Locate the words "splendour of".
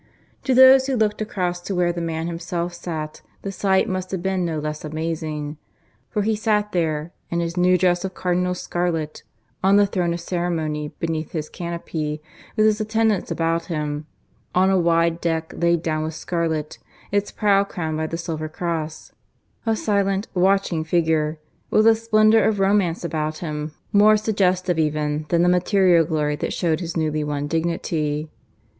21.93-22.59